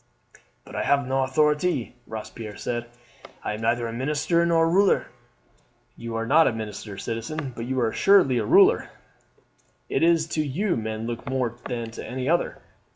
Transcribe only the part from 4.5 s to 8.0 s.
a ruler." "You are not a minister, citizen, but you are